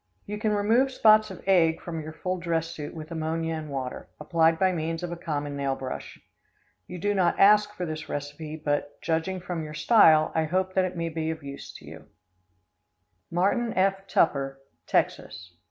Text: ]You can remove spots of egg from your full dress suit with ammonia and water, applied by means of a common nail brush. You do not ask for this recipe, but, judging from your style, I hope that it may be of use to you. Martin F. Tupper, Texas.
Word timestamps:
]You 0.25 0.39
can 0.39 0.51
remove 0.51 0.89
spots 0.91 1.29
of 1.29 1.43
egg 1.45 1.79
from 1.79 2.01
your 2.01 2.11
full 2.11 2.39
dress 2.39 2.69
suit 2.71 2.95
with 2.95 3.11
ammonia 3.11 3.53
and 3.53 3.69
water, 3.69 4.09
applied 4.19 4.57
by 4.57 4.71
means 4.71 5.03
of 5.03 5.11
a 5.11 5.15
common 5.15 5.55
nail 5.55 5.75
brush. 5.75 6.19
You 6.87 6.97
do 6.97 7.13
not 7.13 7.39
ask 7.39 7.71
for 7.75 7.85
this 7.85 8.09
recipe, 8.09 8.55
but, 8.55 8.99
judging 9.03 9.39
from 9.39 9.63
your 9.63 9.75
style, 9.75 10.31
I 10.33 10.45
hope 10.45 10.73
that 10.73 10.85
it 10.85 10.97
may 10.97 11.09
be 11.09 11.29
of 11.29 11.43
use 11.43 11.71
to 11.75 11.85
you. 11.85 12.07
Martin 13.29 13.73
F. 13.75 14.07
Tupper, 14.07 14.59
Texas. 14.87 15.53